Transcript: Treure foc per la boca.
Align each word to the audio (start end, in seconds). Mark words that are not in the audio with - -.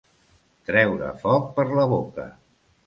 Treure 0.71 1.11
foc 1.27 1.47
per 1.59 1.69
la 1.77 1.89
boca. 1.97 2.29